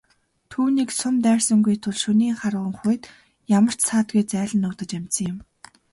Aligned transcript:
Түүнийг 0.51 0.89
сум 0.99 1.15
дайрсангүй 1.25 1.75
тул 1.83 1.95
шөнийн 2.03 2.35
харанхуйд 2.41 3.03
ямар 3.57 3.75
ч 3.79 3.79
саадгүй 3.89 4.23
зайлан 4.31 4.59
нуугдаж 4.61 4.91
амжсан 4.97 5.25
юм. 5.33 5.37